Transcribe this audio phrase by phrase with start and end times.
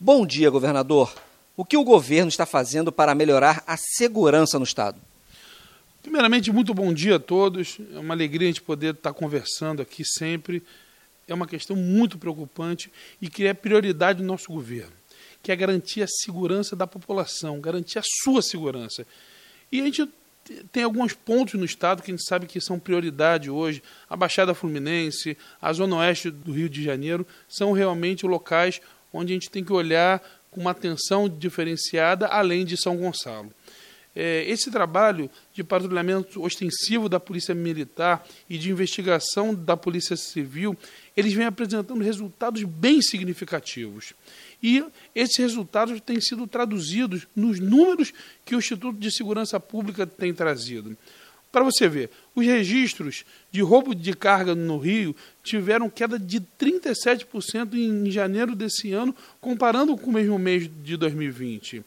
[0.00, 1.12] Bom dia, governador.
[1.56, 5.00] O que o governo está fazendo para melhorar a segurança no Estado?
[6.00, 7.78] Primeiramente, muito bom dia a todos.
[7.92, 10.62] É uma alegria a gente poder estar conversando aqui sempre.
[11.26, 14.92] É uma questão muito preocupante e que é prioridade do nosso governo,
[15.42, 19.04] que é garantir a segurança da população, garantir a sua segurança.
[19.72, 20.08] E a gente
[20.70, 23.82] tem alguns pontos no estado que a gente sabe que são prioridade hoje.
[24.08, 28.80] A Baixada Fluminense, a Zona Oeste do Rio de Janeiro são realmente locais
[29.12, 33.52] onde a gente tem que olhar com uma atenção diferenciada, além de São Gonçalo.
[34.20, 40.76] É, esse trabalho de patrulhamento ostensivo da Polícia Militar e de investigação da Polícia Civil,
[41.16, 44.14] eles vêm apresentando resultados bem significativos.
[44.60, 48.12] E esses resultados têm sido traduzidos nos números
[48.44, 50.96] que o Instituto de Segurança Pública tem trazido.
[51.50, 57.74] Para você ver, os registros de roubo de carga no Rio tiveram queda de 37%
[57.74, 61.82] em janeiro desse ano, comparando com o mesmo mês de 2020.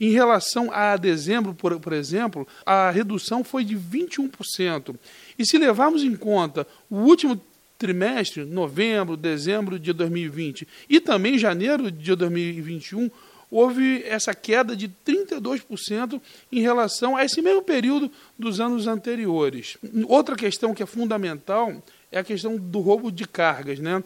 [0.00, 4.96] Em relação a dezembro, por, por exemplo, a redução foi de 21%.
[5.38, 7.40] E se levarmos em conta o último
[7.78, 13.10] trimestre, novembro, dezembro de 2020 e também janeiro de 2021,
[13.52, 16.18] houve essa queda de 32%
[16.50, 19.76] em relação a esse mesmo período dos anos anteriores.
[20.08, 23.78] Outra questão que é fundamental é a questão do roubo de cargas.
[23.78, 24.02] Né?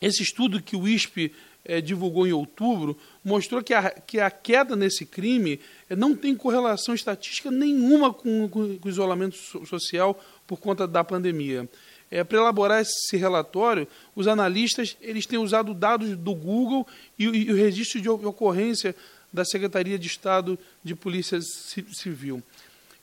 [0.00, 1.30] Esse estudo que o ISP
[1.66, 6.34] é, divulgou em outubro mostrou que a, que a queda nesse crime é, não tem
[6.34, 11.68] correlação estatística nenhuma com, com, com o isolamento social por conta da pandemia.
[12.12, 16.86] É, Para elaborar esse relatório, os analistas eles têm usado dados do Google
[17.18, 18.94] e, e o registro de ocorrência
[19.32, 22.42] da Secretaria de Estado de Polícia Civil.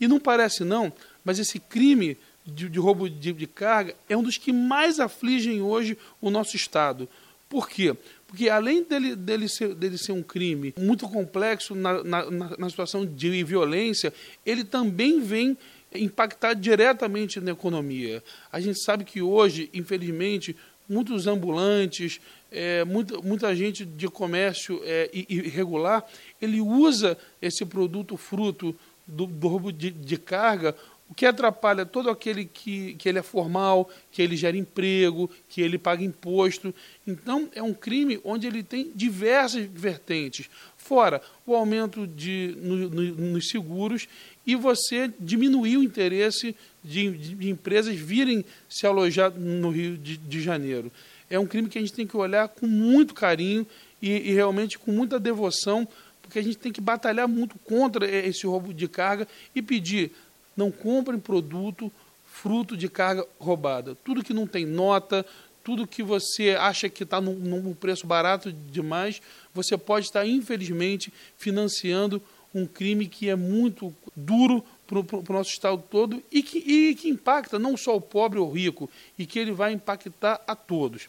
[0.00, 0.92] E não parece não,
[1.24, 5.62] mas esse crime de, de roubo de, de, carga é um dos que mais afligem
[5.62, 7.08] hoje o nosso Estado.
[7.48, 7.96] Por quê?
[8.26, 13.06] Porque além dele, dele, ser, dele ser um crime muito complexo na, na, na situação
[13.06, 14.12] de violência,
[14.44, 15.56] ele também vem
[15.94, 18.22] impactar diretamente na economia.
[18.50, 20.56] A gente sabe que hoje, infelizmente,
[20.88, 26.04] muitos ambulantes, é, muita, muita gente de comércio é, irregular,
[26.40, 28.74] ele usa esse produto fruto
[29.06, 30.74] do, do roubo de, de, carga,
[31.08, 35.60] o que atrapalha todo aquele que, que ele é formal, que ele gera emprego, que
[35.60, 36.74] ele paga imposto.
[37.06, 40.50] Então, é um crime onde ele tem diversas vertentes.
[40.76, 44.08] Fora o aumento de, no, no, nos seguros
[44.46, 50.40] e você diminuir o interesse de, de, empresas virem se alojar no Rio de, de,
[50.40, 50.90] Janeiro.
[51.28, 53.66] É um crime que a gente tem que olhar com muito carinho
[54.00, 55.86] e, e realmente com muita devoção,
[56.22, 60.12] porque a gente tem que batalhar muito contra esse roubo de carga e pedir
[60.56, 61.92] não comprem produto
[62.36, 63.94] fruto de carga roubada.
[64.04, 65.24] Tudo que não tem nota,
[65.64, 69.22] tudo que você acha que está num, num, preço barato demais,
[69.54, 72.22] você pode estar, infelizmente, financiando
[72.54, 77.08] um crime que é muito duro para o nosso Estado todo e que, e que
[77.08, 81.08] impacta não só o pobre ou o rico, e que ele vai impactar a todos.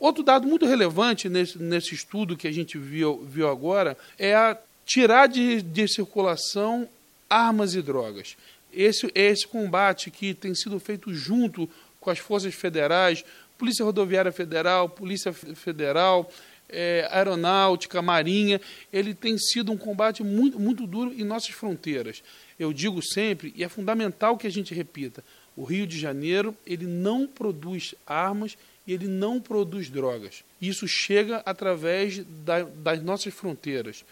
[0.00, 4.56] Outro dado muito relevante nesse, nesse estudo que a gente viu, viu agora é a
[4.86, 6.88] tirar de, de circulação
[7.28, 8.36] armas e drogas.
[8.72, 11.68] Esse, esse combate que tem sido feito junto
[12.00, 13.24] com as forças federais,
[13.56, 16.30] Polícia Rodoviária Federal, Polícia Federal,
[16.68, 18.60] é, aeronáutica, marinha,
[18.92, 22.22] ele tem sido um combate muito, muito duro em nossas fronteiras.
[22.58, 25.24] Eu digo sempre, e é fundamental que a gente repita,
[25.56, 30.44] o Rio de Janeiro ele não produz armas e ele não produz drogas.
[30.60, 34.04] Isso chega através da, das nossas fronteiras.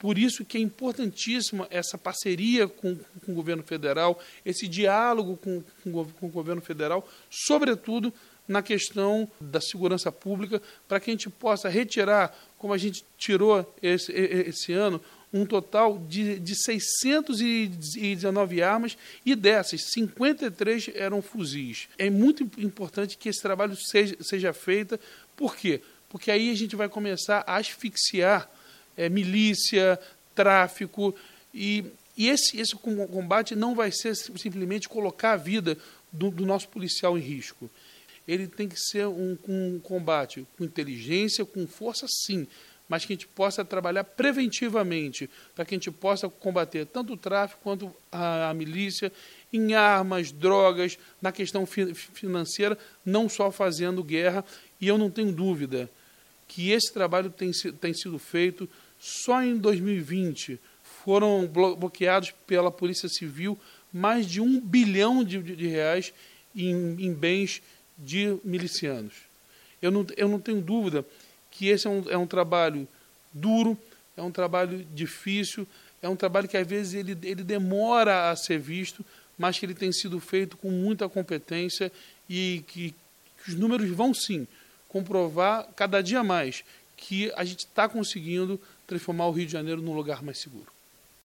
[0.00, 5.62] Por isso que é importantíssima essa parceria com, com o governo federal, esse diálogo com,
[5.84, 8.10] com, com o governo federal, sobretudo
[8.48, 13.70] na questão da segurança pública, para que a gente possa retirar, como a gente tirou
[13.82, 15.02] esse, esse ano,
[15.34, 21.90] um total de, de 619 armas e dessas, 53 eram fuzis.
[21.98, 24.98] É muito importante que esse trabalho seja, seja feito,
[25.36, 25.82] por quê?
[26.08, 28.50] Porque aí a gente vai começar a asfixiar
[29.00, 29.98] é, milícia,
[30.34, 31.14] tráfico,
[31.54, 31.84] e,
[32.16, 35.76] e esse, esse combate não vai ser simplesmente colocar a vida
[36.12, 37.70] do, do nosso policial em risco
[38.32, 42.46] ele tem que ser um, um combate com inteligência, com força, sim,
[42.88, 47.16] mas que a gente possa trabalhar preventivamente, para que a gente possa combater tanto o
[47.16, 49.12] tráfico quanto a, a milícia,
[49.52, 54.44] em armas, drogas, na questão fi financeira, não só fazendo guerra.
[54.80, 55.90] E eu não tenho dúvida
[56.46, 57.50] que esse trabalho tem,
[57.80, 58.68] tem sido feito
[59.00, 60.60] só em 2020.
[61.02, 63.58] Foram bloqueados pela Polícia Civil
[63.92, 66.12] mais de um bilhão de, de reais
[66.54, 67.62] em, em bens
[67.98, 69.14] de milicianos.
[69.80, 71.04] Eu não, eu não tenho dúvida
[71.50, 72.86] que esse é um, é um trabalho
[73.32, 73.76] duro,
[74.16, 75.66] é um trabalho difícil,
[76.02, 79.04] é um trabalho que às vezes ele, ele demora a ser visto,
[79.38, 81.90] mas que ele tem sido feito com muita competência
[82.28, 82.94] e que,
[83.42, 84.46] que os números vão sim
[84.88, 86.62] comprovar cada dia mais
[86.96, 90.72] que a gente está conseguindo transformar o Rio de Janeiro num lugar mais seguro.